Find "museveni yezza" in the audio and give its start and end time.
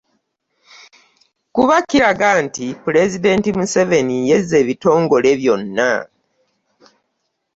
3.57-4.55